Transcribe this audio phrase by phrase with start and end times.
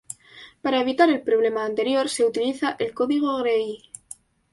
[0.63, 3.83] Para evitar el problema anterior, se utiliza el código Gray.